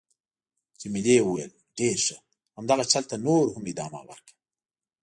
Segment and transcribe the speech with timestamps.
[0.81, 2.17] جميلې وويل:: ډېر ښه.
[2.57, 4.35] همدغه چل ته نور هم ادامه ورکړه.